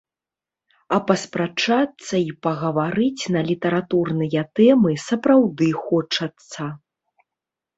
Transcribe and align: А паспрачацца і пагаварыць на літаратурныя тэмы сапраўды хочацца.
А 0.95 0.97
паспрачацца 1.09 2.15
і 2.29 2.33
пагаварыць 2.47 3.23
на 3.35 3.41
літаратурныя 3.49 4.41
тэмы 4.61 4.91
сапраўды 5.07 5.67
хочацца. 5.83 6.61